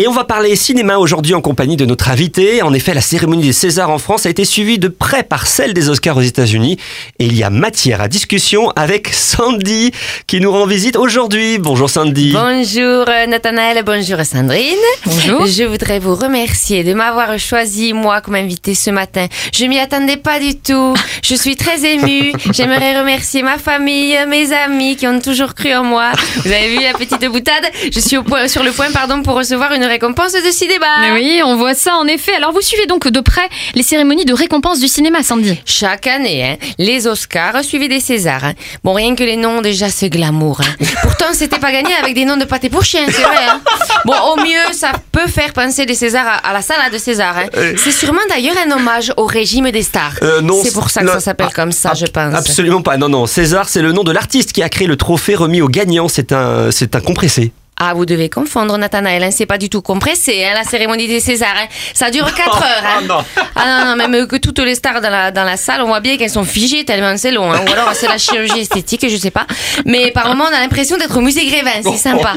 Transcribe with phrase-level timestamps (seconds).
[0.00, 2.62] Et on va parler cinéma aujourd'hui en compagnie de notre invité.
[2.62, 5.74] En effet, la cérémonie des Césars en France a été suivie de près par celle
[5.74, 6.78] des Oscars aux États-Unis.
[7.18, 9.90] Et il y a matière à discussion avec Sandy
[10.26, 11.58] qui nous rend visite aujourd'hui.
[11.58, 12.32] Bonjour Sandy.
[12.32, 14.72] Bonjour euh, Nathanaël, bonjour Sandrine.
[15.04, 15.44] Bonjour.
[15.44, 19.26] Je voudrais vous remercier de m'avoir choisi moi comme invité ce matin.
[19.52, 20.94] Je m'y attendais pas du tout.
[21.22, 22.32] Je suis très émue.
[22.54, 26.12] J'aimerais remercier ma famille, mes amis qui ont toujours cru en moi.
[26.36, 27.66] Vous avez vu la petite boutade?
[27.92, 30.86] Je suis au point, sur le point pardon pour recevoir une récompense de cinéma.
[31.02, 32.32] Mais oui, on voit ça en effet.
[32.34, 35.60] Alors vous suivez donc de près les cérémonies de récompense du cinéma, Sandy.
[35.66, 38.44] Chaque année, hein, les Oscars suivis des Césars.
[38.44, 38.54] hein.
[38.84, 40.60] Bon, rien que les noms, déjà, c'est glamour.
[40.62, 40.84] hein.
[41.02, 43.44] Pourtant, c'était pas gagné avec des noms de pâté pour chien, c'est vrai.
[43.48, 43.60] hein.
[44.04, 47.36] Bon, au mieux, ça peut faire penser les Césars à, à la salade de César.
[47.36, 47.46] hein.
[47.76, 50.14] C'est sûrement d'ailleurs un hommage au régime des stars.
[50.22, 52.34] Euh, non, c'est pour ça que non, ça s'appelle comme ça, je pense.
[52.34, 52.96] Absolument pas.
[52.96, 53.26] Non, non.
[53.26, 56.08] César, c'est le nom de l'artiste qui a créé le trophée remis aux gagnants.
[56.08, 57.52] C'est un, c'est un compressé.
[57.82, 59.22] Ah, vous devez confondre, Nathanaël.
[59.22, 61.48] Hein, c'est pas du tout compressé, hein, la cérémonie des Césars.
[61.56, 61.66] hein.
[61.94, 62.82] Ça dure 4 heures.
[62.84, 63.00] Hein.
[63.08, 63.24] non.
[63.56, 66.00] Ah non, non, même que toutes les stars dans la, dans la salle, on voit
[66.00, 67.50] bien qu'elles sont figées tellement c'est long.
[67.52, 67.60] hein.
[67.66, 69.46] Ou alors c'est la chirurgie esthétique, je sais pas.
[69.86, 71.80] Mais par moment, on a l'impression d'être au musée Grévin.
[71.82, 72.34] C'est sympa.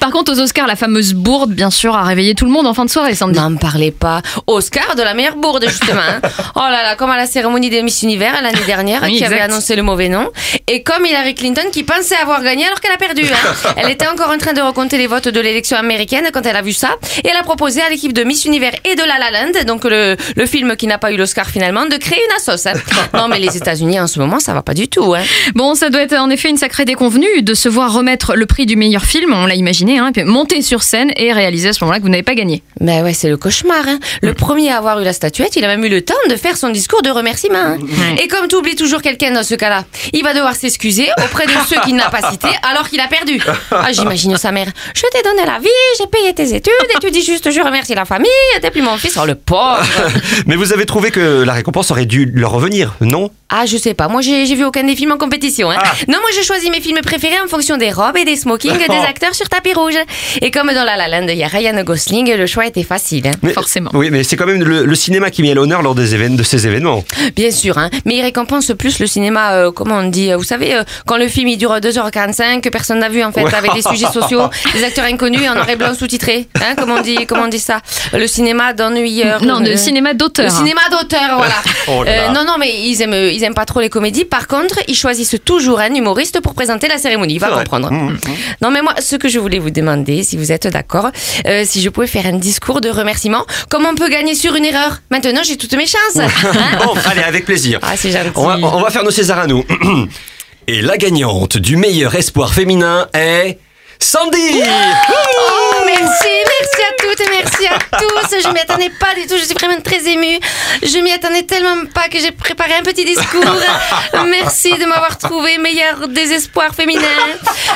[0.00, 2.74] Par contre, aux Oscars, la fameuse bourde, bien sûr, a réveillé tout le monde en
[2.74, 3.38] fin de soirée, Sandy.
[3.38, 4.22] N'en parlez pas.
[4.46, 6.00] Oscar de la meilleure bourde, justement.
[6.00, 6.20] hein.
[6.56, 9.40] Oh là là, comme à la cérémonie des Miss Univers l'année dernière, Oui, qui avait
[9.40, 10.30] annoncé le mauvais nom.
[10.66, 13.22] Et comme Hillary Clinton qui pensait avoir gagné alors qu'elle a perdu.
[13.24, 13.72] hein.
[13.76, 16.62] Elle était encore en train de recompter les votes de l'élection américaine quand elle a
[16.62, 16.90] vu ça.
[17.24, 19.82] Et elle a proposé à l'équipe de Miss Univers et de La La Land, donc
[19.84, 22.68] le, le film qui n'a pas eu l'Oscar finalement, de créer une assos.
[22.68, 22.74] hein.
[23.14, 25.14] Non, mais les États-Unis en ce moment, ça va pas du tout.
[25.14, 25.22] Hein.
[25.56, 28.66] Bon, ça doit être en effet une sacrée déconvenue de se voir remettre le prix
[28.66, 31.82] du meilleur film, on l'a imaginé, hein, puis monter sur scène et réaliser à ce
[31.82, 32.62] moment-là que vous n'avez pas gagné.
[32.80, 33.88] Ben ouais, c'est le cauchemar.
[33.88, 33.98] Hein.
[34.22, 36.56] Le premier à avoir eu la statuette, il a même eu le temps de faire
[36.56, 37.58] son discours de remerciement.
[37.58, 37.78] hein.
[37.80, 38.22] Ouais.
[38.22, 41.52] Et comme tu oublies toujours quelqu'un dans ce cas-là, il va devoir s'excuser auprès de
[41.68, 43.40] ceux qu'il n'a pas cités alors qu'il a perdu.
[43.72, 44.67] Ah, j'imagine sa mère.
[44.94, 47.94] Je t'ai donné la vie, j'ai payé tes études et tu dis juste je remercie
[47.94, 48.30] la famille,
[48.60, 49.18] t'es plus mon fils.
[49.20, 49.80] Oh le pauvre.
[50.46, 53.30] Mais vous avez trouvé que la récompense aurait dû leur revenir, non?
[53.50, 54.08] Ah, je sais pas.
[54.08, 55.70] Moi, j'ai vu aucun des films en compétition.
[55.70, 55.76] Hein.
[55.82, 55.92] Ah.
[56.06, 58.94] Non, moi, je choisis mes films préférés en fonction des robes et des smokings des
[59.08, 59.94] acteurs sur tapis rouge.
[60.42, 63.26] Et comme dans La La Land, il y a Ryan Gosling, le choix était facile.
[63.26, 63.30] hein.
[63.42, 63.90] Mais- Forcément.
[63.94, 66.42] Oui, mais c'est quand même le, le cinéma qui met à l'honneur lors des de
[66.42, 67.04] ces événements.
[67.36, 67.88] Bien sûr, hein.
[68.04, 71.16] mais il récompense plus le cinéma, euh, comment on dit, euh, vous savez, euh, quand
[71.16, 73.54] le film il dure 2h45, que personne n'a vu en fait, Ouais.
[73.54, 74.42] avec des sujets sociaux,
[74.74, 77.58] des acteurs inconnus en noir et blanc sous-titré, hein, comment on dit, comment on dit
[77.58, 77.80] ça
[78.12, 79.42] Le cinéma d'ennuyeur.
[79.42, 80.50] Non, de euh, cinéma le d'auteur.
[80.50, 81.54] cinéma d'auteur, voilà.
[81.90, 82.04] Oh.
[82.06, 84.26] Euh, non, non, mais ils aiment, ils aiment pas trop les comédies.
[84.26, 87.34] Par contre, ils choisissent toujours un humoriste pour présenter la cérémonie.
[87.34, 87.90] Il va comprendre.
[87.90, 88.18] Mmh.
[88.60, 91.10] Non, mais moi, ce que je voulais vous demander, si vous êtes d'accord,
[91.46, 94.66] euh, si je pouvais faire un discours de remerciement, comme on peut gagner sur une
[94.66, 94.98] erreur.
[95.10, 96.16] Maintenant, j'ai toutes mes chances.
[96.18, 97.78] Hein Bon, allez, avec plaisir.
[97.82, 98.30] ah, c'est gentil.
[98.34, 99.64] On va, on va faire nos Césars à nous.
[100.66, 103.58] Et la gagnante du meilleur espoir féminin est
[104.00, 104.62] Sandy!
[104.62, 105.67] Oh,
[106.00, 108.42] merci, merci à toutes et merci à tous.
[108.42, 110.38] Je m'y attendais pas du tout, je suis vraiment très émue.
[110.82, 113.44] Je m'y attendais tellement pas que j'ai préparé un petit discours.
[114.30, 117.02] Merci de m'avoir trouvé meilleur désespoir féminin.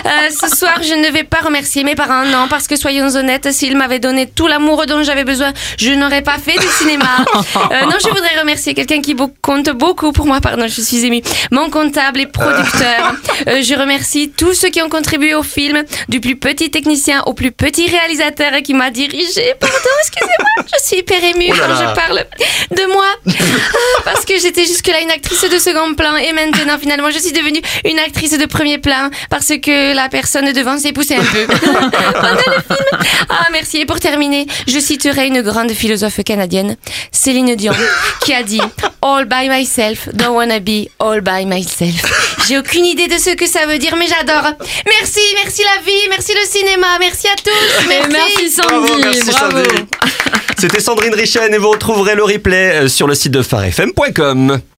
[0.04, 3.50] Euh, ce soir, je ne vais pas remercier mes parents, non, parce que soyons honnêtes,
[3.52, 7.24] s'ils m'avaient donné tout l'amour dont j'avais besoin, je n'aurais pas fait du cinéma.
[7.72, 11.22] Euh, non, je voudrais remercier quelqu'un qui compte beaucoup pour moi, pardon, je suis émue.
[11.50, 13.14] Mon comptable et producteur.
[13.48, 17.34] Euh, je remercie tous ceux qui ont contribué au film, du plus petit technicien au
[17.34, 18.11] plus petit réalisateur
[18.64, 19.54] qui m'a dirigé.
[19.58, 21.88] Pardon, excusez-moi, je suis hyper émue Oh là quand là.
[21.90, 22.24] je parle
[22.70, 23.06] de moi.
[23.26, 27.32] Ah, parce que j'étais jusque-là une actrice de second plan et maintenant, finalement, je suis
[27.32, 31.46] devenue une actrice de premier plan parce que la personne devant s'est poussée un peu
[31.46, 33.02] pendant le film.
[33.28, 33.78] Ah, merci.
[33.78, 36.76] Et pour terminer, je citerai une grande philosophe canadienne,
[37.10, 37.74] Céline Dion,
[38.24, 38.60] qui a dit
[39.02, 42.31] All by myself, don't wanna be all by myself.
[42.48, 44.52] J'ai aucune idée de ce que ça veut dire, mais j'adore.
[44.86, 47.86] Merci, merci la vie, merci le cinéma, merci à tous.
[47.88, 48.08] Merci.
[48.10, 49.62] merci Sandy, Bravo.
[50.58, 54.62] C'était Sandrine Richen et vous retrouverez le replay euh, sur le site de farfm.com.